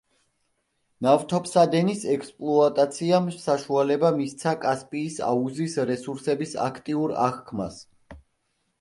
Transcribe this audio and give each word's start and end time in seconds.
ნავთობსადენის 1.07 2.01
ექსპლუატაციამ 2.13 3.29
საშუალება 3.43 4.13
მისცა 4.19 4.57
კასპიის 4.67 5.23
აუზის 5.31 5.81
რესურსების 5.95 6.61
აქტიურ 6.73 7.19
აღქმას. 7.31 7.83